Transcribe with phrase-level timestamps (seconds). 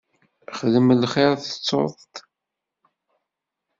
[0.57, 2.15] Xdem lxir tettuḍ-t.